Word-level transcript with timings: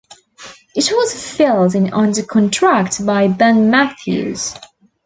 It 0.75 0.89
was 0.95 1.13
filled 1.13 1.75
in 1.75 1.93
under 1.93 2.23
contract 2.23 3.05
by 3.05 3.27
Ben 3.27 3.69
Mathews. 3.69 4.55